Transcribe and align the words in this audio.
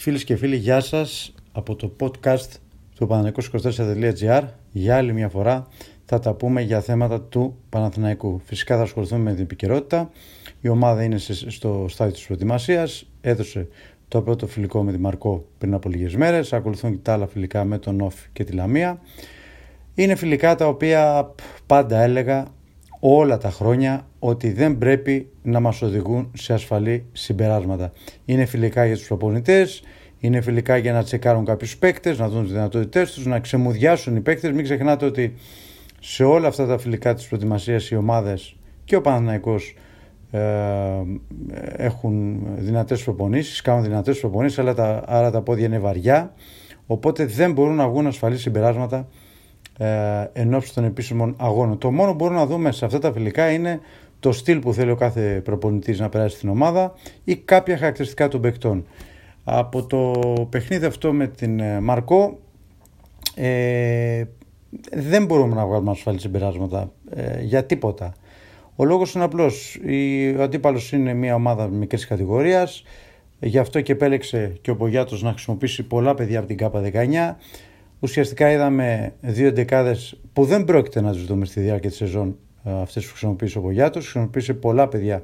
Φίλες 0.00 0.24
και 0.24 0.36
φίλοι, 0.36 0.56
γεια 0.56 0.80
σας 0.80 1.34
από 1.52 1.76
το 1.76 1.96
podcast 2.00 2.48
του 2.96 3.06
Παναθηναϊκός24.gr 3.10 4.42
Για 4.70 4.96
άλλη 4.96 5.12
μια 5.12 5.28
φορά 5.28 5.66
θα 6.04 6.18
τα 6.18 6.34
πούμε 6.34 6.60
για 6.60 6.80
θέματα 6.80 7.20
του 7.20 7.56
Παναθηναϊκού. 7.68 8.40
Φυσικά 8.44 8.76
θα 8.76 8.82
ασχοληθούμε 8.82 9.22
με 9.22 9.32
την 9.32 9.42
επικαιρότητα. 9.42 10.10
Η 10.60 10.68
ομάδα 10.68 11.02
είναι 11.02 11.18
στο 11.46 11.86
στάδιο 11.88 12.14
της 12.14 12.24
προετοιμασίας. 12.24 13.06
Έδωσε 13.20 13.68
το 14.08 14.22
πρώτο 14.22 14.46
φιλικό 14.46 14.82
με 14.82 14.92
τη 14.92 14.98
Μαρκό 14.98 15.44
πριν 15.58 15.74
από 15.74 15.88
λίγες 15.88 16.16
μέρες. 16.16 16.52
Ακολουθούν 16.52 16.90
και 16.90 16.98
τα 17.02 17.12
άλλα 17.12 17.26
φιλικά 17.26 17.64
με 17.64 17.78
τον 17.78 18.00
Όφ 18.00 18.14
και 18.32 18.44
τη 18.44 18.52
Λαμία. 18.52 19.00
Είναι 19.94 20.14
φιλικά 20.14 20.54
τα 20.54 20.66
οποία 20.66 21.34
πάντα 21.66 22.00
έλεγα 22.00 22.46
όλα 23.00 23.38
τα 23.38 23.50
χρόνια 23.50 24.06
ότι 24.18 24.52
δεν 24.52 24.78
πρέπει 24.78 25.30
να 25.42 25.60
μας 25.60 25.82
οδηγούν 25.82 26.30
σε 26.34 26.52
ασφαλή 26.52 27.06
συμπεράσματα. 27.12 27.92
Είναι 28.24 28.44
φιλικά 28.44 28.86
για 28.86 28.96
τους 28.96 29.06
προπονητές, 29.06 29.82
είναι 30.18 30.40
φιλικά 30.40 30.76
για 30.76 30.92
να 30.92 31.02
τσεκάρουν 31.02 31.44
κάποιους 31.44 31.76
παίκτες, 31.76 32.18
να 32.18 32.28
δουν 32.28 32.42
τις 32.42 32.52
δυνατότητές 32.52 33.12
τους, 33.12 33.26
να 33.26 33.40
ξεμουδιάσουν 33.40 34.16
οι 34.16 34.20
παίκτες. 34.20 34.52
Μην 34.52 34.64
ξεχνάτε 34.64 35.04
ότι 35.04 35.34
σε 36.00 36.24
όλα 36.24 36.48
αυτά 36.48 36.66
τα 36.66 36.78
φιλικά 36.78 37.14
της 37.14 37.26
προετοιμασίας 37.26 37.90
οι 37.90 37.96
ομάδες 37.96 38.56
και 38.84 38.96
ο 38.96 39.00
Παναθηναϊκός 39.00 39.74
ε, 40.30 40.40
έχουν 41.76 42.46
δυνατές 42.58 43.02
προπονήσεις, 43.02 43.60
κάνουν 43.60 43.82
δυνατές 43.82 44.20
προπονήσεις, 44.20 44.58
αλλά 44.58 44.74
τα, 44.74 45.02
άρα 45.06 45.30
τα 45.30 45.42
πόδια 45.42 45.66
είναι 45.66 45.78
βαριά, 45.78 46.34
οπότε 46.86 47.26
δεν 47.26 47.52
μπορούν 47.52 47.74
να 47.74 47.88
βγουν 47.88 48.06
ασφαλή 48.06 48.38
συμπεράσματα 48.38 49.08
ε, 49.78 49.86
εν 50.32 50.54
ώψη 50.54 50.74
των 50.74 50.84
επίσημων 50.84 51.34
αγώνων. 51.38 51.78
Το 51.78 51.90
μόνο 51.90 52.10
που 52.10 52.16
μπορούμε 52.16 52.38
να 52.38 52.46
δούμε 52.46 52.72
σε 52.72 52.84
αυτά 52.84 52.98
τα 52.98 53.12
φιλικά 53.12 53.50
είναι 53.50 53.80
το 54.20 54.32
στυλ 54.32 54.58
που 54.58 54.72
θέλει 54.72 54.90
ο 54.90 54.96
κάθε 54.96 55.40
προπονητής 55.44 55.98
να 56.00 56.08
περάσει 56.08 56.36
στην 56.36 56.48
ομάδα 56.48 56.94
ή 57.24 57.36
κάποια 57.36 57.78
χαρακτηριστικά 57.78 58.28
των 58.28 58.40
παικτών. 58.40 58.86
Από 59.44 59.86
το 59.86 60.12
παιχνίδι 60.50 60.84
αυτό 60.84 61.12
με 61.12 61.26
την 61.26 61.60
ε, 61.60 61.80
Μαρκό 61.80 62.38
ε, 63.34 64.24
δεν 64.92 65.24
μπορούμε 65.24 65.54
να 65.54 65.66
βγάλουμε 65.66 65.90
ασφαλή 65.90 66.20
συμπεράσματα 66.20 66.92
ε, 67.10 67.42
για 67.42 67.64
τίποτα. 67.64 68.14
Ο 68.76 68.84
λόγος 68.84 69.14
είναι 69.14 69.24
απλός. 69.24 69.80
Ο 70.38 70.42
αντίπαλος 70.42 70.92
είναι 70.92 71.14
μια 71.14 71.34
ομάδα 71.34 71.66
μικρής 71.68 72.06
κατηγορίας, 72.06 72.82
γι' 73.40 73.58
αυτό 73.58 73.80
και 73.80 73.92
επέλεξε 73.92 74.58
και 74.60 74.70
ο 74.70 74.76
Πογιάτος 74.76 75.22
να 75.22 75.30
χρησιμοποιήσει 75.30 75.82
πολλά 75.82 76.14
παιδιά 76.14 76.38
από 76.38 76.48
την 76.48 76.56
ΚΑΠΑ 76.56 76.82
19 76.92 77.36
ουσιαστικά 78.00 78.50
είδαμε 78.50 79.14
δύο 79.20 79.52
δεκάδες 79.52 80.20
που 80.32 80.44
δεν 80.44 80.64
πρόκειται 80.64 81.00
να 81.00 81.12
τους 81.12 81.26
δούμε 81.26 81.44
στη 81.44 81.60
διάρκεια 81.60 81.88
της 81.88 81.98
σεζόν 81.98 82.36
ε, 82.64 82.80
αυτές 82.80 83.04
που 83.04 83.10
χρησιμοποίησε 83.10 83.58
ο 83.58 83.60
Πογιάτο. 83.60 84.00
Χρησιμοποίησε 84.00 84.54
πολλά 84.54 84.88
παιδιά 84.88 85.22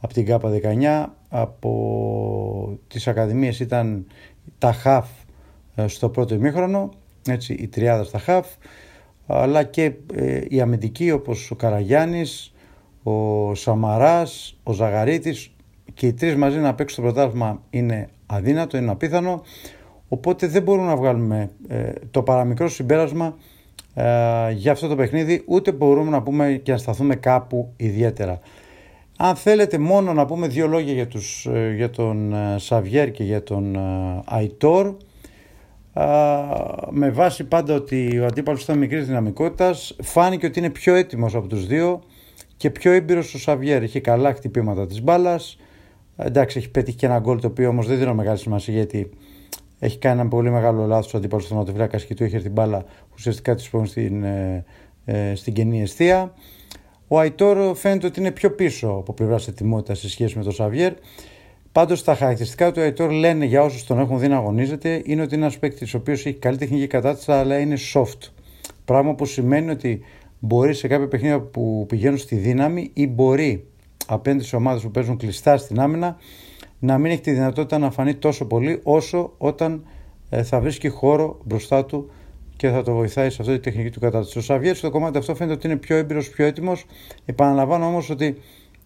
από 0.00 0.12
την 0.12 0.26
ΚΑΠΑ 0.26 0.50
19, 0.62 1.12
από 1.28 2.78
τις 2.88 3.08
ακαδημίες 3.08 3.60
ήταν 3.60 4.06
τα 4.58 4.72
ΧΑΦ 4.72 5.08
ε, 5.74 5.86
στο 5.86 6.08
πρώτο 6.08 6.34
ημίχρονο, 6.34 6.90
έτσι, 7.28 7.52
η 7.52 7.68
τριάδα 7.68 8.04
στα 8.04 8.18
ΧΑΦ, 8.18 8.46
αλλά 9.26 9.62
και 9.62 9.92
ε, 10.14 10.40
οι 10.48 10.60
αμυντικοί 10.60 11.10
όπως 11.10 11.50
ο 11.50 11.54
Καραγιάννης, 11.54 12.54
ο 13.02 13.54
Σαμαράς, 13.54 14.58
ο 14.62 14.72
Ζαγαρίτης 14.72 15.54
και 15.94 16.06
οι 16.06 16.12
τρεις 16.12 16.36
μαζί 16.36 16.58
να 16.58 16.74
παίξουν 16.74 17.04
το 17.04 17.12
πρωτάθλημα 17.12 17.62
είναι 17.70 18.08
αδύνατο, 18.26 18.76
είναι 18.76 18.90
απίθανο. 18.90 19.42
Οπότε 20.12 20.46
δεν 20.46 20.62
μπορούμε 20.62 20.86
να 20.86 20.96
βγάλουμε 20.96 21.50
ε, 21.68 21.92
το 22.10 22.22
παραμικρό 22.22 22.68
συμπέρασμα 22.68 23.36
ε, 23.94 24.04
για 24.50 24.72
αυτό 24.72 24.88
το 24.88 24.96
παιχνίδι, 24.96 25.42
ούτε 25.46 25.72
μπορούμε 25.72 26.10
να 26.10 26.22
πούμε 26.22 26.60
και 26.62 26.72
να 26.72 26.78
σταθούμε 26.78 27.14
κάπου 27.14 27.72
ιδιαίτερα. 27.76 28.40
Αν 29.16 29.36
θέλετε 29.36 29.78
μόνο 29.78 30.12
να 30.12 30.26
πούμε 30.26 30.46
δύο 30.46 30.66
λόγια 30.66 30.92
για, 30.92 31.06
τους, 31.06 31.46
ε, 31.46 31.72
για 31.76 31.90
τον 31.90 32.34
Σαβιέρ 32.56 33.10
και 33.10 33.24
για 33.24 33.42
τον 33.42 33.78
Αϊτόρ, 34.24 34.94
με 36.90 37.10
βάση 37.10 37.44
πάντα 37.44 37.74
ότι 37.74 38.18
ο 38.18 38.26
αντίπαλος 38.26 38.62
ήταν 38.62 38.78
μικρής 38.78 39.06
δυναμικότητας, 39.06 39.96
φάνηκε 40.02 40.46
ότι 40.46 40.58
είναι 40.58 40.70
πιο 40.70 40.94
έτοιμος 40.94 41.34
από 41.34 41.46
τους 41.46 41.66
δύο 41.66 42.02
και 42.56 42.70
πιο 42.70 42.92
έμπειρος 42.92 43.34
ο 43.34 43.38
Σαβιέρ. 43.38 43.82
Έχει 43.82 44.00
καλά 44.00 44.34
χτυπήματα 44.34 44.86
της 44.86 45.02
μπάλας, 45.02 45.58
εντάξει 46.16 46.58
έχει 46.58 46.70
πετύχει 46.70 46.96
και 46.96 47.06
ένα 47.06 47.18
γκολ 47.18 47.40
το 47.40 47.46
οποίο 47.46 47.68
όμως 47.68 47.86
δεν 47.86 47.98
δίνω 47.98 48.14
μεγάλη 48.14 48.38
σημασία 48.38 48.74
γιατί 48.74 49.10
έχει 49.84 49.98
κάνει 49.98 50.20
ένα 50.20 50.28
πολύ 50.28 50.50
μεγάλο 50.50 50.86
λάθος 50.86 51.14
ο 51.14 51.16
αντίπαλος 51.16 51.46
του 51.46 51.54
Νοτιβλάκα 51.54 51.98
και 51.98 52.14
του 52.14 52.24
είχε 52.24 52.38
την 52.38 52.52
μπάλα 52.52 52.84
ουσιαστικά 53.14 53.54
της 53.54 53.70
στην, 53.84 54.24
ε, 54.24 54.64
ε, 55.04 55.34
στην 55.34 55.52
κενή 55.52 55.82
αιστεία. 55.82 56.34
Ο 57.08 57.18
Αϊτόρ 57.18 57.76
φαίνεται 57.76 58.06
ότι 58.06 58.20
είναι 58.20 58.30
πιο 58.30 58.50
πίσω 58.50 58.88
από 58.88 59.12
πλευρά 59.12 59.38
ετοιμότητας 59.48 59.98
σε 59.98 60.08
σχέση 60.08 60.38
με 60.38 60.44
τον 60.44 60.52
Σαβιέρ. 60.52 60.92
Πάντως 61.72 62.04
τα 62.04 62.14
χαρακτηριστικά 62.14 62.72
του 62.72 62.80
Αϊτόρ 62.80 63.10
λένε 63.10 63.44
για 63.44 63.62
όσους 63.62 63.84
τον 63.84 63.98
έχουν 63.98 64.18
δει 64.18 64.28
να 64.28 64.36
αγωνίζεται 64.36 65.02
είναι 65.04 65.22
ότι 65.22 65.34
είναι 65.34 65.44
ένας 65.44 65.58
παίκτης 65.58 65.94
ο 65.94 65.96
οποίος 65.96 66.26
έχει 66.26 66.36
καλή 66.38 66.56
τεχνική 66.56 66.86
κατάσταση 66.86 67.38
αλλά 67.38 67.58
είναι 67.58 67.76
soft. 67.94 68.30
Πράγμα 68.84 69.14
που 69.14 69.24
σημαίνει 69.24 69.70
ότι 69.70 70.00
μπορεί 70.38 70.74
σε 70.74 70.88
κάποια 70.88 71.08
παιχνίδια 71.08 71.40
που 71.40 71.84
πηγαίνουν 71.88 72.18
στη 72.18 72.36
δύναμη 72.36 72.90
ή 72.94 73.06
μπορεί 73.06 73.66
απέναντι 74.06 74.44
σε 74.44 74.56
ομάδες 74.56 74.82
που 74.82 74.90
παίζουν 74.90 75.16
κλειστά 75.16 75.56
στην 75.56 75.80
άμυνα 75.80 76.16
να 76.84 76.98
μην 76.98 77.10
έχει 77.10 77.20
τη 77.20 77.32
δυνατότητα 77.32 77.78
να 77.78 77.90
φανεί 77.90 78.14
τόσο 78.14 78.44
πολύ 78.44 78.80
όσο 78.82 79.34
όταν 79.38 79.84
ε, 80.30 80.42
θα 80.42 80.60
βρίσκει 80.60 80.88
χώρο 80.88 81.38
μπροστά 81.44 81.84
του 81.84 82.10
και 82.56 82.68
θα 82.68 82.82
το 82.82 82.94
βοηθάει 82.94 83.30
σε 83.30 83.42
αυτή 83.42 83.54
τη 83.54 83.60
τεχνική 83.60 83.90
του 83.90 84.00
κατάσταση. 84.00 84.38
Ο 84.38 84.40
Σαβιέρ 84.40 84.76
στο 84.76 84.90
κομμάτι 84.90 85.18
αυτό 85.18 85.34
φαίνεται 85.34 85.56
ότι 85.56 85.66
είναι 85.66 85.76
πιο 85.76 85.96
έμπειρος, 85.96 86.30
πιο 86.30 86.44
έτοιμος. 86.44 86.84
Επαναλαμβάνω 87.24 87.86
όμως 87.86 88.10
ότι 88.10 88.36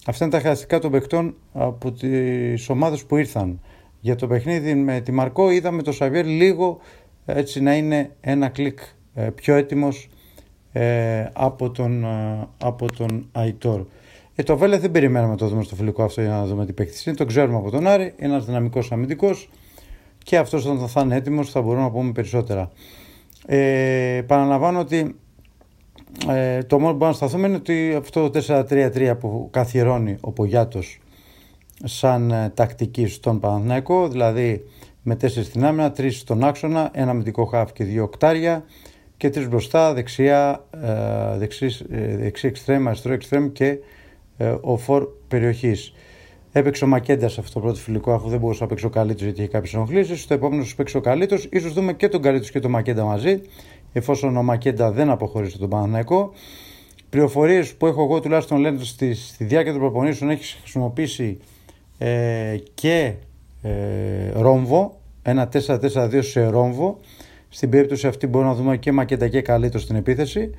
αυτά 0.07 0.25
είναι 0.25 0.33
τα 0.33 0.41
χαρακτηριστικά 0.41 0.79
των 0.79 0.91
παιχτών 0.91 1.35
από 1.53 1.93
τις 1.93 2.69
ομάδες 2.69 3.05
που 3.05 3.17
ήρθαν. 3.17 3.61
Για 4.01 4.15
το 4.15 4.27
παιχνίδι 4.27 4.75
με 4.75 5.01
τη 5.01 5.13
Μαρκό 5.13 5.51
είδαμε 5.51 5.83
το 5.83 5.93
Σαβιέρ 5.93 6.27
λίγο 6.27 6.79
έτσι 7.27 7.61
να 7.61 7.77
είναι 7.77 8.11
ένα 8.21 8.49
κλικ 8.49 8.79
ε, 9.15 9.31
πιο 9.35 9.55
έτοιμος 9.55 10.09
ε, 10.73 11.25
από 11.33 11.71
τον, 11.71 12.07
από 12.59 12.87
τον 12.97 13.29
Αϊτόρ. 13.33 13.87
Ε, 14.39 14.43
το 14.43 14.57
Βέλε 14.57 14.79
δεν 14.79 14.91
περιμέναμε 14.91 15.31
να 15.31 15.37
το 15.37 15.49
δούμε 15.49 15.63
στο 15.63 15.75
φιλικό 15.75 16.03
αυτό 16.03 16.21
για 16.21 16.31
να 16.31 16.47
δούμε 16.47 16.67
τι 16.67 16.73
παίκτης 16.73 17.07
είναι. 17.07 17.17
Το 17.17 17.25
ξέρουμε 17.25 17.57
από 17.57 17.71
τον 17.71 17.87
Άρη. 17.87 18.15
Ένας 18.17 18.45
δυναμικός 18.45 18.93
αμυντικός 18.93 19.51
και 20.23 20.37
αυτός 20.37 20.67
όταν 20.67 20.89
θα 20.89 21.01
είναι 21.01 21.17
έτοιμος 21.17 21.51
θα 21.51 21.63
μπορούμε 21.63 21.83
να 21.83 21.91
πούμε 21.91 22.13
περισσότερα. 22.13 22.71
Ε, 23.47 24.23
παραλαμβάνω 24.27 24.79
ότι 24.79 25.17
ε, 26.29 26.63
το 26.63 26.79
μόνο 26.79 26.91
που 26.91 26.97
μπορούμε 26.97 27.19
να 27.21 27.27
σταθούμε 27.27 27.47
είναι 27.47 27.57
ότι 27.57 27.95
αυτό 27.99 28.31
το 28.31 28.67
4-3-3 28.71 29.17
που 29.21 29.49
καθιερώνει 29.53 30.17
ο 30.21 30.33
Πογιάτος 30.33 31.01
σαν 31.85 32.31
ε, 32.31 32.53
τακτική 32.55 33.07
στον 33.07 33.41
Παναθηναϊκό, 33.41 34.09
δηλαδή 34.09 34.65
με 35.03 35.17
τέσσερις 35.17 35.49
στην 35.49 35.65
άμυνα, 35.65 35.93
τρεις 35.93 36.19
στον 36.19 36.45
άξονα, 36.45 36.91
ένα 36.93 37.11
αμυντικό 37.11 37.45
χάφ 37.45 37.73
και 37.73 37.85
δύο 37.85 38.03
οκτάρια 38.03 38.65
και 39.17 39.31
τρεις 39.31 39.49
μπροστά, 39.49 39.93
δεξιά, 39.93 40.65
ε, 40.71 41.39
δεξί, 41.39 41.77
ε, 41.91 42.17
δεξί 42.17 42.47
εξτρέμ, 42.47 42.89
αριστερό 42.89 43.15
εξτρέμ 43.15 43.53
και 43.53 43.67
ε, 43.67 43.79
ο 44.61 44.77
φορ 44.77 45.09
περιοχής. 45.29 45.93
Έπαιξε 46.53 46.85
ο 46.85 46.87
Μακέντας 46.87 47.33
σε 47.33 47.41
αυτό 47.41 47.53
το 47.53 47.61
πρώτο 47.61 47.79
φιλικό, 47.79 48.13
αφού 48.13 48.29
δεν 48.29 48.39
μπορούσε 48.39 48.63
να 48.63 48.69
παίξει 48.69 48.87
ο 48.87 48.91
Καλίτο 48.91 49.25
γιατί 49.25 49.41
είχε 49.41 49.51
κάποιες 49.51 49.75
ενοχλήσεις. 49.75 50.21
Στο 50.23 50.35
επόμενο 50.35 50.65
σου 50.65 50.77
παίξει 50.77 50.97
ο 50.97 51.01
Καλίτο. 51.01 51.37
σω 51.39 51.71
δούμε 51.73 51.93
και 51.93 52.09
τον 52.09 52.23
Καλίτο 52.23 52.49
και 52.49 52.61
τον 52.61 52.71
Μακέντα 52.71 53.05
μαζί, 53.05 53.41
εφόσον 53.93 54.37
ο 54.37 54.43
Μακέντα 54.43 54.91
δεν 54.91 55.11
αποχωρήσει 55.11 55.59
τον 55.59 55.69
Παναναναϊκό. 55.69 56.33
Πληροφορίες 57.11 57.75
που 57.75 57.87
έχω 57.87 58.03
εγώ 58.03 58.21
τουλάχιστον 58.21 58.59
λένε 58.59 58.85
στη, 58.85 59.15
στη 59.15 59.45
διάρκεια 59.45 59.73
των 59.73 59.81
προπονήσεων 59.81 60.31
έχει 60.31 60.57
χρησιμοποιήσει 60.61 61.39
ε, 61.99 62.57
και 62.75 63.15
ε, 63.63 63.71
ρόμβο, 64.35 65.01
ένα 65.23 65.49
4-4-2 65.67 66.19
σε 66.23 66.47
ρόμβο. 66.47 66.99
Στην 67.49 67.71
περίπτωση 67.71 68.07
αυτή 68.07 68.27
μπορούμε 68.27 68.51
να 68.51 68.57
δούμε 68.57 68.77
και 68.77 68.93
Μακέντα 68.93 69.29
και 69.29 69.41
Καλίτο 69.41 69.79
στην 69.79 69.97
επίθεση. 69.97 70.51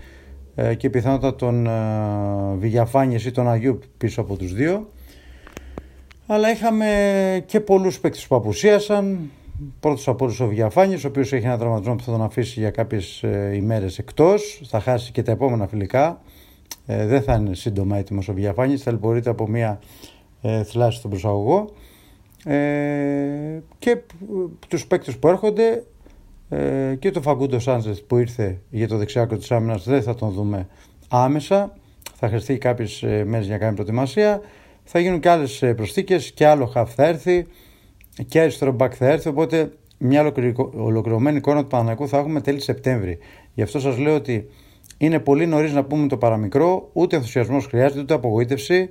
Ε, 0.60 0.76
και 0.76 0.90
πιθανότατα 0.90 1.36
τον 1.36 1.68
ε, 1.68 2.56
Βηγιαφάνιες 2.58 3.26
ή 3.26 3.32
τον 3.32 3.50
Αγίου 3.50 3.80
πίσω 3.98 4.22
από 4.22 4.36
τους 4.36 4.54
δύο. 4.54 4.90
Αλλά 6.28 6.52
είχαμε 6.52 7.44
και 7.46 7.60
πολλούς 7.60 8.00
παίκτες 8.00 8.28
που 8.28 8.36
απουσίασαν. 8.36 9.32
Πρώτος 9.80 10.08
από 10.08 10.26
όλους 10.26 10.40
ο 10.40 10.48
Βηγιαφάνιες, 10.48 11.04
ο 11.04 11.08
οποίος 11.08 11.34
έχει 11.34 11.46
ένα 11.46 11.58
τραυματισμό 11.58 11.96
που 11.96 12.04
θα 12.04 12.12
τον 12.12 12.22
αφήσει 12.22 12.60
για 12.60 12.70
κάποιες 12.70 13.24
ε, 13.24 13.52
ημέρες 13.56 13.98
εκτός. 13.98 14.62
Θα 14.66 14.80
χάσει 14.80 15.12
και 15.12 15.24
τα 15.24 15.32
επόμενα 15.32 15.68
φιλικά. 15.68 16.22
δεν 16.86 17.22
θα 17.22 17.34
είναι 17.34 17.56
σύντομα 17.56 17.98
έτοιμος 17.98 18.28
ο 18.28 18.34
Βηγιαφάνιες, 18.34 18.82
θα 18.82 18.92
λυπορείται 18.92 19.30
από 19.30 19.48
μια 19.48 19.80
θλάση 20.66 20.98
στον 20.98 21.10
προσαγωγό. 21.10 21.70
και 23.80 23.98
τους 24.68 24.88
παίκτες 24.88 25.18
που 25.18 25.28
έρχονται 25.28 25.84
ε, 26.50 26.96
και 27.00 27.12
το 27.12 27.22
Φαγκούντο 27.22 27.60
Σάντζεθ 27.60 28.00
που 28.00 28.18
ήρθε 28.18 28.62
για 28.70 28.88
το 28.88 28.98
δεξιάκο 28.98 29.38
της 29.38 29.52
άμυνας 29.52 29.84
δεν 29.84 30.04
θα 30.04 30.16
τον 30.16 30.32
δούμε 30.32 30.68
άμεσα. 31.08 31.74
Θα 32.16 32.28
χρειαστεί 32.28 32.58
κάποιες 32.58 33.04
ε, 33.04 33.24
μέρες 33.26 33.46
για 33.46 33.56
να 33.56 33.62
κάνει 33.62 33.74
προετοιμασία. 33.74 34.42
Θα 34.84 35.00
γίνουν 35.00 35.20
και 35.20 35.30
άλλες 35.30 35.62
ε, 35.62 35.74
προσθήκες 35.74 36.32
και 36.32 36.48
άλλο 36.48 36.66
χαφ 36.66 36.94
θα 36.94 37.06
έρθει 37.06 37.48
και 38.28 38.40
αριστερό 38.40 38.72
μπακ 38.72 38.94
θα 38.98 39.08
έρθει. 39.08 39.30
Οπότε 39.30 39.72
μια 39.98 40.34
ολοκληρωμένη 40.74 41.38
εικόνα 41.38 41.62
του 41.62 41.68
Παναναϊκού 41.68 42.08
θα 42.08 42.18
έχουμε 42.18 42.42
τέλη 42.42 42.60
Σεπτέμβρη. 42.60 43.18
Γι' 43.54 43.62
αυτό 43.62 43.80
σας 43.80 43.98
λέω 43.98 44.16
ότι 44.16 44.50
είναι 44.98 45.20
πολύ 45.20 45.46
νωρίς 45.46 45.74
να 45.74 45.84
πούμε 45.84 46.08
το 46.08 46.18
παραμικρό, 46.18 46.90
ούτε 46.94 47.16
ενθουσιασμός 47.16 47.66
χρειάζεται, 47.66 48.00
ούτε 48.00 48.14
απογοήτευση 48.14 48.90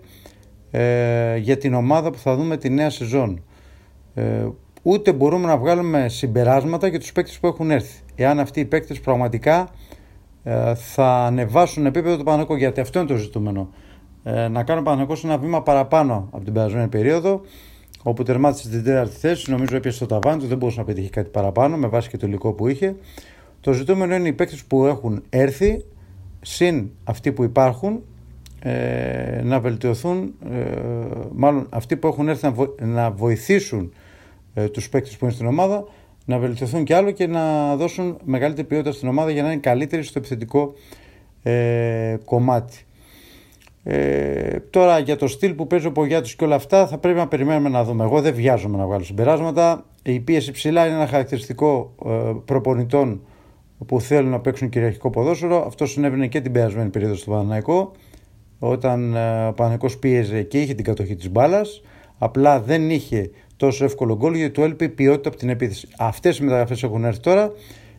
ε, 0.70 1.37
για 1.37 1.56
την 1.56 1.75
ομάδα 1.75 2.11
που 2.11 2.19
θα 2.19 2.37
δούμε 2.37 2.56
τη 2.56 2.70
νέα 2.70 2.91
σεζόν. 2.91 3.44
Ε, 4.14 4.49
ούτε 4.88 5.12
μπορούμε 5.12 5.47
να 5.47 5.56
βγάλουμε 5.56 6.09
συμπεράσματα 6.09 6.87
για 6.87 6.99
τους 6.99 7.12
παίκτες 7.12 7.38
που 7.38 7.47
έχουν 7.47 7.71
έρθει. 7.71 8.00
Εάν 8.15 8.41
αυτοί 8.41 8.61
οι 8.61 8.65
παίκτες 8.65 9.00
πραγματικά 9.00 9.69
ε, 10.43 10.75
θα 10.75 11.25
ανεβάσουν 11.25 11.87
επίπεδο 11.87 12.17
του 12.17 12.25
Παναγικού, 12.25 12.55
γιατί 12.55 12.81
αυτό 12.81 12.99
είναι 12.99 13.09
το 13.09 13.17
ζητούμενο. 13.17 13.69
Ε, 14.25 14.49
να 14.49 14.62
κάνω 14.62 14.83
Παναγικό 14.83 15.17
ένα 15.25 15.38
βήμα 15.38 15.62
παραπάνω 15.62 16.29
από 16.31 16.44
την 16.44 16.53
περασμένη 16.53 16.88
περίοδο, 16.88 17.41
όπου 18.03 18.23
τερμάτισε 18.23 18.69
την 18.69 18.85
τέταρτη 18.85 19.17
θέση, 19.17 19.50
νομίζω 19.50 19.77
έπιασε 19.77 19.97
στο 19.97 20.06
ταβάνι 20.06 20.41
του, 20.41 20.47
δεν 20.47 20.59
μπορούσε 20.59 20.79
να 20.79 20.85
πετύχει 20.85 21.11
κάτι 21.11 21.31
παραπάνω 21.31 21.77
με 21.77 21.87
βάση 21.87 22.09
και 22.09 22.17
το 22.17 22.27
υλικό 22.27 22.53
που 22.53 22.69
είχε. 22.69 22.97
Το 23.61 23.73
ζητούμενο 23.73 24.15
είναι 24.15 24.29
οι 24.29 24.32
παίκτες 24.32 24.65
που 24.65 24.87
έχουν 24.87 25.23
έρθει, 25.29 25.85
συν 26.41 26.91
αυτοί 27.05 27.32
που 27.32 27.44
υπάρχουν, 27.44 28.03
ε, 28.59 29.41
να 29.44 29.61
βελτιωθούν, 29.61 30.35
ε, 30.50 30.59
μάλλον 31.32 31.67
αυτοί 31.71 31.97
που 31.97 32.06
έχουν 32.06 32.29
έρθει 32.29 32.53
να, 32.79 33.11
βοηθήσουν 33.11 33.93
ε, 34.56 34.69
τους 34.69 34.88
παίκτες 34.88 35.17
που 35.17 35.25
είναι 35.25 35.35
στην 35.35 35.47
ομάδα, 35.47 35.85
να 36.25 36.38
βελτιωθούν 36.38 36.85
κι 36.85 36.93
άλλο 36.93 37.11
και 37.11 37.26
να 37.26 37.76
δώσουν 37.76 38.19
μεγαλύτερη 38.25 38.67
ποιότητα 38.67 38.93
στην 38.93 39.08
ομάδα 39.08 39.31
για 39.31 39.43
να 39.43 39.53
είναι 39.53 39.61
καλύτερη 39.61 40.03
στο 40.03 40.19
επιθετικό 40.19 40.73
ε, 41.43 42.17
κομμάτι. 42.25 42.87
Ε, 43.88 44.61
τώρα 44.70 44.99
για 44.99 45.17
το 45.17 45.26
στυλ 45.26 45.55
που 45.55 45.67
παίζει 45.67 45.87
ο 45.87 45.93
Πογιάτος 45.93 46.37
και 46.37 46.44
όλα 46.44 46.55
αυτά 46.55 46.87
θα 46.87 46.99
πρέπει 46.99 47.19
να 47.19 47.29
περιμένουμε 47.29 47.69
να 47.69 47.85
δούμε. 47.85 48.05
Εγώ 48.05 48.20
δεν 48.20 48.35
βιάζομαι 48.35 48.76
να 48.76 48.87
βγάλω 48.87 49.05
συμπεράσματα. 49.05 49.85
Η 50.03 50.20
πίεση 50.20 50.53
ψηλά 50.53 50.87
είναι 50.87 50.94
ένα 50.94 51.06
χαρακτηριστικό 51.06 51.94
ε, 52.06 52.11
προπονητών 52.44 53.20
που 53.87 54.00
θέλουν 54.00 54.31
να 54.31 54.41
παίξουν 54.41 54.69
κυριαρχικό 54.69 55.11
ποδόσφαιρο. 55.11 55.64
Αυτό 55.67 55.87
συνέβαινε 55.87 56.26
και 56.26 56.41
την 56.41 56.53
περασμένη 56.53 56.91
περίοδο 56.91 57.14
στο 57.14 57.31
Παναναϊκό 57.31 57.93
όταν 58.58 59.14
ε, 59.14 59.47
ο 59.47 59.53
Παναναϊκός 59.53 59.99
πίεζε 59.99 60.43
και 60.43 60.61
είχε 60.61 60.75
την 60.75 60.85
κατοχή 60.85 61.14
της 61.14 61.31
μπάλας. 61.31 61.82
Απλά 62.19 62.61
δεν 62.61 62.91
είχε 62.91 63.31
τόσο 63.57 63.85
εύκολο 63.85 64.17
γκολ 64.17 64.35
γιατί 64.35 64.53
του 64.53 64.63
έλειπε 64.63 64.85
η 64.85 64.89
ποιότητα 64.89 65.29
από 65.29 65.39
την 65.39 65.49
επίθεση. 65.49 65.89
Αυτές 65.99 66.39
οι 66.39 66.45
μεταγραφές 66.45 66.83
έχουν 66.83 67.05
έρθει 67.05 67.21
τώρα 67.21 67.53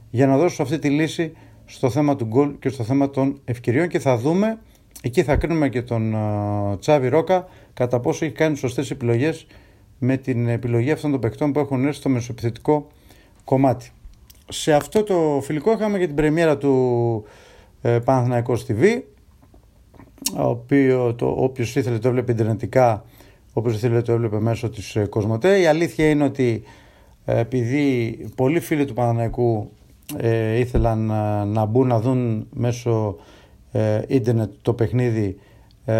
για 0.09 0.27
να 0.27 0.37
δώσουν 0.37 0.65
αυτή 0.65 0.79
τη 0.79 0.89
λύση 0.89 1.31
στο 1.65 1.89
θέμα 1.89 2.15
του 2.15 2.25
γκολ 2.25 2.59
και 2.59 2.69
στο 2.69 2.83
θέμα 2.83 3.09
των 3.09 3.39
ευκαιριών 3.45 3.87
και 3.87 3.99
θα 3.99 4.17
δούμε, 4.17 4.59
εκεί 5.01 5.23
θα 5.23 5.35
κρίνουμε 5.35 5.69
και 5.69 5.81
τον 5.81 6.13
uh, 6.15 6.79
Τσάβι 6.79 7.07
Ρόκα 7.07 7.47
κατά 7.73 7.99
πόσο 7.99 8.25
έχει 8.25 8.33
κάνει 8.33 8.55
σωστές 8.55 8.91
επιλογές 8.91 9.47
με 9.99 10.17
την 10.17 10.47
επιλογή 10.47 10.91
αυτών 10.91 11.11
των 11.11 11.19
παικτών 11.19 11.51
που 11.51 11.59
έχουν 11.59 11.85
έρθει 11.85 11.97
στο 11.97 12.09
μεσοπιθετικό 12.09 12.87
κομμάτι. 13.43 13.91
Σε 14.49 14.73
αυτό 14.73 15.03
το 15.03 15.39
φιλικό 15.43 15.71
είχαμε 15.71 15.99
και 15.99 16.05
την 16.05 16.15
πρεμιέρα 16.15 16.57
του 16.57 17.23
ε, 17.81 17.99
Παναθηναϊκός 17.99 18.65
TV 18.67 19.01
ο 20.37 20.47
οποίο, 20.49 21.13
το, 21.13 21.33
όποιος 21.37 21.75
ήθελε 21.75 21.97
το 21.97 22.07
έβλεπε 22.07 22.31
ιντερνετικά 22.31 23.05
όπως 23.57 23.75
ήθελε 23.75 24.01
το 24.01 24.11
έβλεπε 24.11 24.39
μέσω 24.39 24.69
της 24.69 24.95
ε, 24.95 25.05
Κοσμοτέ. 25.05 25.59
Η 25.59 25.65
αλήθεια 25.65 26.09
είναι 26.09 26.23
ότι 26.23 26.63
ε, 27.25 27.39
επειδή 27.39 28.17
πολλοί 28.35 28.59
φίλοι 28.59 28.85
του 28.85 28.93
Παναναϊκού 28.93 29.71
ε, 30.17 30.59
ήθελαν 30.59 31.05
να, 31.05 31.45
να 31.45 31.65
μπουν 31.65 31.87
να 31.87 31.99
δουν 31.99 32.47
μέσω 32.53 33.15
ε, 33.71 34.01
ίντερνετ 34.07 34.51
το 34.61 34.73
παιχνίδι 34.73 35.39
ε, 35.85 35.95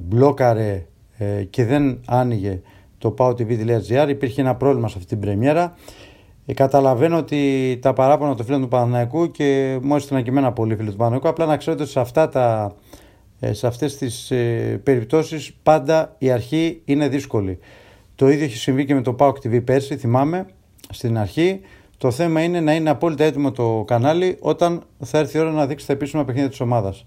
μπλόκαρε 0.00 0.86
και 1.50 1.64
δεν 1.64 2.00
άνοιγε 2.06 2.60
το 2.98 3.14
powtv.gr 3.18 4.06
υπήρχε 4.08 4.40
ένα 4.40 4.54
πρόβλημα 4.54 4.88
σε 4.88 4.94
αυτή 4.96 5.08
την 5.08 5.20
πρεμιέρα 5.20 5.74
καταλαβαίνω 6.54 7.16
ότι 7.16 7.78
τα 7.82 7.92
παράπονα 7.92 8.34
των 8.34 8.44
φίλων 8.44 8.60
του 8.60 8.68
Παναναϊκού 8.68 9.30
και 9.30 9.78
μου 9.82 9.96
έστειλαν 9.96 10.22
και 10.22 10.30
εμένα 10.30 10.52
πολλοί 10.52 10.76
φίλοι 10.76 10.90
του 10.90 10.96
Παναναϊκού 10.96 11.28
απλά 11.28 11.46
να 11.46 11.56
ξέρετε 11.56 11.82
ότι 11.82 11.90
σε 11.90 12.00
αυτά 12.00 12.28
τα 12.28 12.74
ε, 12.74 12.83
σε 13.52 13.66
αυτές 13.66 13.96
τις 13.96 14.30
ε, 14.30 14.80
περιπτώσεις 14.82 15.52
πάντα 15.62 16.14
η 16.18 16.30
αρχή 16.30 16.80
είναι 16.84 17.08
δύσκολη. 17.08 17.58
Το 18.14 18.28
ίδιο 18.28 18.44
έχει 18.44 18.56
συμβεί 18.56 18.84
και 18.84 18.94
με 18.94 19.02
το 19.02 19.16
PAOK 19.18 19.32
TV 19.32 19.64
πέρσι, 19.64 19.96
θυμάμαι, 19.96 20.46
στην 20.90 21.18
αρχή. 21.18 21.60
Το 21.98 22.10
θέμα 22.10 22.42
είναι 22.42 22.60
να 22.60 22.74
είναι 22.74 22.90
απόλυτα 22.90 23.24
έτοιμο 23.24 23.52
το 23.52 23.84
κανάλι 23.86 24.36
όταν 24.40 24.82
θα 25.04 25.18
έρθει 25.18 25.36
η 25.36 25.40
ώρα 25.40 25.50
να 25.50 25.66
δείξει 25.66 25.86
τα 25.86 25.92
επίσημα 25.92 26.24
παιχνίδια 26.24 26.50
της 26.50 26.60
ομάδας. 26.60 27.04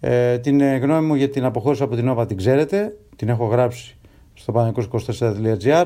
Ε, 0.00 0.38
την 0.38 0.60
ε, 0.60 0.76
γνώμη 0.76 1.06
μου 1.06 1.14
για 1.14 1.28
την 1.28 1.44
αποχώρηση 1.44 1.82
από 1.82 1.96
την 1.96 2.12
Nova 2.12 2.28
την 2.28 2.36
ξέρετε, 2.36 2.96
την 3.16 3.28
έχω 3.28 3.44
γράψει 3.44 3.96
στο 4.34 4.52
πανεκός24.gr. 4.56 5.84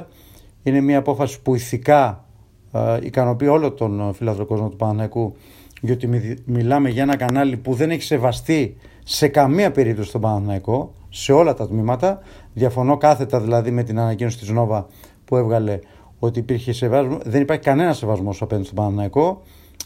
Είναι 0.63 0.81
μια 0.81 0.99
απόφαση 0.99 1.43
που 1.43 1.55
ηθικά 1.55 2.25
ε, 2.73 2.99
ικανοποιεί 3.03 3.49
όλο 3.51 3.73
τον 3.73 4.15
φιλάθρο 4.15 4.47
κόσμο 4.47 4.69
του 4.69 4.77
Παναναϊκού 4.77 5.37
γιατί 5.85 6.09
μιλάμε 6.45 6.89
για 6.89 7.03
ένα 7.03 7.17
κανάλι 7.17 7.57
που 7.57 7.75
δεν 7.75 7.91
έχει 7.91 8.03
σεβαστεί 8.03 8.77
σε 9.05 9.29
καμία 9.29 9.71
περίπτωση 9.71 10.13
τον 10.13 10.21
Παναθηναϊκό, 10.21 10.95
σε 11.09 11.33
όλα 11.33 11.55
τα 11.55 11.69
τμήματα. 11.69 12.19
Διαφωνώ 12.53 12.97
κάθετα 12.97 13.41
δηλαδή 13.41 13.71
με 13.71 13.83
την 13.83 13.99
ανακοίνωση 13.99 14.39
της 14.39 14.49
Νόβα 14.49 14.87
που 15.25 15.37
έβγαλε 15.37 15.79
ότι 16.19 16.39
υπήρχε 16.39 16.73
σεβασμό. 16.73 17.19
Δεν 17.25 17.43
υπάρχει 17.43 17.63
κανένα 17.63 17.93
σεβασμός 17.93 18.43
απέναντι 18.43 18.67
στον 18.67 18.79
Παναθηναϊκό. 18.79 19.43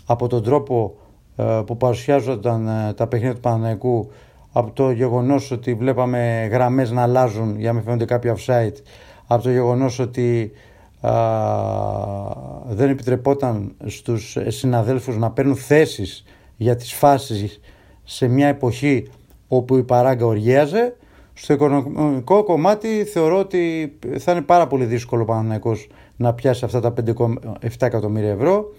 Από 0.06 0.26
τον 0.26 0.42
τρόπο 0.42 0.94
ε, 1.36 1.62
που 1.66 1.76
παρουσιάζονταν 1.76 2.68
ε, 2.68 2.92
τα 2.92 3.06
παιχνίδια 3.06 3.34
του 3.34 3.40
Παναθηναϊκού 3.40 4.10
από 4.52 4.70
το 4.70 4.90
γεγονός 4.90 5.50
ότι 5.50 5.74
βλέπαμε 5.74 6.48
γραμμές 6.50 6.90
να 6.90 7.02
αλλάζουν 7.02 7.58
για 7.58 7.68
να 7.68 7.74
μην 7.74 7.82
φαίνονται 7.82 8.04
κάποια 8.04 8.36
offside 8.36 8.76
από 9.26 9.42
το 9.42 9.50
γεγονός 9.50 9.98
ότι 9.98 10.50
α, 10.50 10.56
δεν 12.68 12.88
επιτρεπόταν 12.90 13.74
στους 13.86 14.36
συναδέλφους 14.46 15.16
να 15.16 15.30
παίρνουν 15.30 15.56
θέσεις 15.56 16.24
για 16.56 16.76
τις 16.76 16.92
φάσεις 16.92 17.60
σε 18.04 18.28
μια 18.28 18.48
εποχή 18.48 19.10
όπου 19.48 19.76
η 19.76 19.82
παράγκα 19.82 20.26
οργίαζε. 20.26 20.96
Στο 21.32 21.52
οικονομικό 21.52 22.42
κομμάτι 22.42 23.04
θεωρώ 23.04 23.38
ότι 23.38 23.92
θα 24.18 24.32
είναι 24.32 24.42
πάρα 24.42 24.66
πολύ 24.66 24.84
δύσκολο 24.84 25.22
ο 25.22 25.24
Παναθηναϊκός 25.24 25.88
να 26.16 26.34
πιάσει 26.34 26.64
αυτά 26.64 26.80
τα 26.80 26.94
5,7 27.16 27.68
εκατομμύρια 27.80 28.30
ευρώ. 28.30 28.72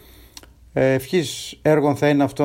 Ε, 0.73 0.93
ευχής 0.93 1.59
έργων 1.61 1.95
θα 1.95 2.09
είναι 2.09 2.23
αυτό 2.23 2.43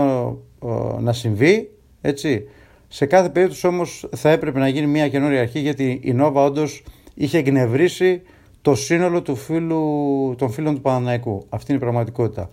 ε, 0.64 1.00
να 1.00 1.12
συμβεί, 1.12 1.70
έτσι. 2.00 2.48
Σε 2.88 3.06
κάθε 3.06 3.28
περίπτωση 3.28 3.66
όμως 3.66 4.08
θα 4.16 4.30
έπρεπε 4.30 4.58
να 4.58 4.68
γίνει 4.68 4.86
μια 4.86 5.08
καινούργια 5.08 5.40
αρχή 5.40 5.58
γιατί 5.58 6.00
η 6.02 6.12
Νόβα 6.12 6.44
όντως 6.44 6.84
είχε 7.14 7.38
εκνευρίσει 7.38 8.22
το 8.64 8.74
σύνολο 8.74 9.22
του 9.22 9.36
φίλου, 9.36 10.34
των 10.38 10.50
φίλων 10.50 10.74
του 10.74 10.80
Παναναϊκού. 10.80 11.46
Αυτή 11.48 11.72
είναι 11.72 11.80
η 11.80 11.84
πραγματικότητα. 11.84 12.48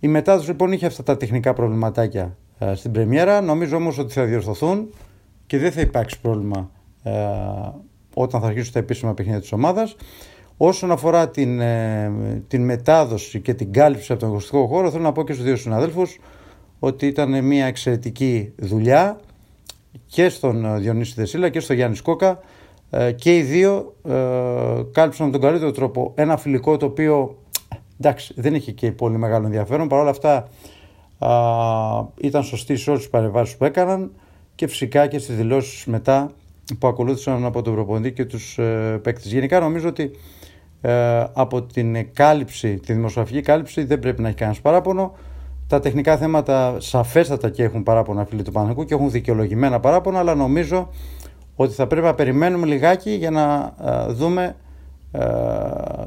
Η 0.00 0.08
μετάδοση 0.08 0.48
λοιπόν 0.48 0.72
είχε 0.72 0.86
αυτά 0.86 1.02
τα 1.02 1.16
τεχνικά 1.16 1.52
προβληματάκια 1.52 2.36
ε, 2.58 2.74
στην 2.74 2.92
πρεμιέρα. 2.92 3.40
Νομίζω 3.40 3.76
όμως 3.76 3.98
ότι 3.98 4.12
θα 4.12 4.24
διορθωθούν 4.24 4.90
και 5.46 5.58
δεν 5.58 5.72
θα 5.72 5.80
υπάρξει 5.80 6.20
πρόβλημα 6.20 6.70
ε, 7.02 7.12
όταν 8.14 8.40
θα 8.40 8.46
αρχίσουν 8.46 8.72
τα 8.72 8.78
επίσημα 8.78 9.14
παιχνίδια 9.14 9.40
της 9.40 9.52
ομάδας. 9.52 9.96
Όσον 10.56 10.90
αφορά 10.90 11.28
την, 11.30 11.60
ε, 11.60 12.12
την 12.48 12.64
μετάδοση 12.64 13.40
και 13.40 13.54
την 13.54 13.72
κάλυψη 13.72 14.12
από 14.12 14.20
τον 14.20 14.30
εγωστικό 14.30 14.66
χώρο, 14.66 14.90
θέλω 14.90 15.02
να 15.02 15.12
πω 15.12 15.24
και 15.24 15.32
στους 15.32 15.44
δύο 15.44 15.56
συναδέλφους 15.56 16.18
ότι 16.78 17.06
ήταν 17.06 17.44
μια 17.44 17.66
εξαιρετική 17.66 18.52
δουλειά 18.56 19.20
και 20.06 20.28
στον 20.28 20.80
Διονύση 20.80 21.14
Δεσίλα 21.16 21.48
και 21.48 21.60
στον 21.60 21.76
Γιάννη 21.76 21.96
Σκόκα 21.96 22.40
και 23.16 23.36
οι 23.36 23.42
δύο 23.42 23.94
κάλυψαν 24.92 25.26
με 25.26 25.32
τον 25.32 25.40
καλύτερο 25.40 25.70
τρόπο 25.70 26.12
ένα 26.14 26.36
φιλικό 26.36 26.76
το 26.76 26.86
οποίο 26.86 27.36
εντάξει 28.00 28.34
δεν 28.36 28.54
είχε 28.54 28.72
και 28.72 28.92
πολύ 28.92 29.18
μεγάλο 29.18 29.46
ενδιαφέρον 29.46 29.88
παρόλα 29.88 30.10
αυτά 30.10 30.48
α, 31.18 31.30
ήταν 32.20 32.42
σωστή 32.42 32.76
σε 32.76 32.90
όλες 32.90 33.02
τις 33.02 33.10
παρεμβάσεις 33.10 33.56
που 33.56 33.64
έκαναν 33.64 34.10
και 34.54 34.66
φυσικά 34.66 35.06
και 35.06 35.18
στις 35.18 35.36
δηλώσεις 35.36 35.84
μετά 35.84 36.30
που 36.78 36.86
ακολούθησαν 36.86 37.44
από 37.44 37.62
τον 37.62 37.74
προπονητή 37.74 38.12
και 38.12 38.24
τους 38.24 38.58
ε, 38.58 39.00
παίκτες. 39.02 39.32
Γενικά 39.32 39.60
νομίζω 39.60 39.88
ότι 39.88 40.10
ε, 40.80 41.24
από 41.32 41.62
την 41.62 42.12
κάλυψη, 42.12 42.76
τη 42.76 42.92
δημοσιογραφική 42.92 43.40
κάλυψη 43.40 43.84
δεν 43.84 43.98
πρέπει 43.98 44.22
να 44.22 44.28
έχει 44.28 44.36
κανένας 44.36 44.60
παράπονο. 44.60 45.14
Τα 45.68 45.80
τεχνικά 45.80 46.16
θέματα 46.16 46.76
σαφέστατα 46.80 47.50
και 47.50 47.62
έχουν 47.62 47.82
παράπονα 47.82 48.24
φίλοι 48.24 48.42
του 48.42 48.52
Παναγικού 48.52 48.84
και 48.84 48.94
έχουν 48.94 49.10
δικαιολογημένα 49.10 49.80
παράπονα, 49.80 50.18
αλλά 50.18 50.34
νομίζω 50.34 50.88
ότι 51.56 51.74
θα 51.74 51.86
πρέπει 51.86 52.06
να 52.06 52.14
περιμένουμε 52.14 52.66
λιγάκι 52.66 53.10
για 53.10 53.30
να 53.30 53.74
ε, 53.84 54.12
δούμε 54.12 54.56
ε, 55.12 55.20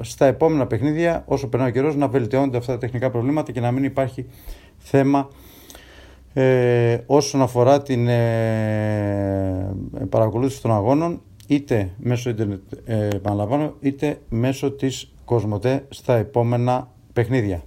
στα 0.02 0.26
επόμενα 0.26 0.68
παιχνίδια, 0.68 1.24
όσο 1.28 1.48
περνάει 1.48 1.70
ο 1.70 1.72
καιρός, 1.72 1.96
να 1.96 2.08
βελτιώνονται 2.08 2.58
αυτά 2.58 2.74
τα 2.74 2.78
τεχνικά 2.78 3.10
προβλήματα 3.10 3.52
και 3.52 3.60
να 3.60 3.72
μην 3.72 3.84
υπάρχει 3.84 4.26
θέμα 4.78 5.30
ε, 6.34 6.98
όσον 7.06 7.42
αφορά 7.42 7.82
την 7.82 8.08
ε, 8.08 9.76
παρακολούθηση 10.10 10.62
των 10.62 10.72
αγώνων 10.72 11.22
είτε 11.48 11.92
μέσω 11.98 12.30
ίντερνετ, 12.30 12.62
ε, 12.86 13.08
είτε 13.80 14.22
μέσω 14.30 14.72
της 14.72 15.14
Κοσμοτέ 15.26 15.86
στα 15.90 16.16
επόμενα 16.16 16.92
παιχνίδια. 17.14 17.64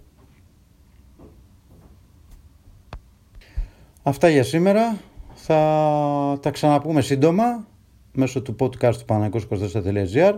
Αυτά 4.03 4.29
για 4.29 4.45
σήμερα. 4.45 4.97
Θα 5.35 6.39
τα 6.43 6.51
ξαναπούμε 6.51 7.01
σύντομα 7.01 7.67
μέσω 8.13 8.43
του 8.43 8.57
podcast 8.59 8.95
του 8.95 9.05
πανακός24.gr 9.07 10.35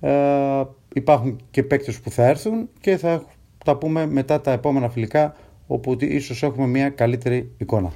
ε, 0.00 0.62
υπάρχουν 0.94 1.40
και 1.50 1.62
παίκτες 1.62 2.00
που 2.00 2.10
θα 2.10 2.26
έρθουν 2.26 2.68
και 2.80 2.96
θα 2.96 3.24
τα 3.64 3.76
πούμε 3.76 4.06
μετά 4.06 4.40
τα 4.40 4.52
επόμενα 4.52 4.88
φιλικά 4.88 5.36
όπου 5.66 5.96
ίσως 6.00 6.42
έχουμε 6.42 6.66
μια 6.66 6.88
καλύτερη 6.90 7.50
εικόνα. 7.58 7.92